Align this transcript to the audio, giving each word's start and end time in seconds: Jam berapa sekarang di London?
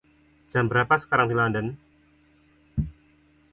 Jam 0.51 0.65
berapa 0.71 0.95
sekarang 1.03 1.27
di 1.31 1.35
London? 1.39 1.65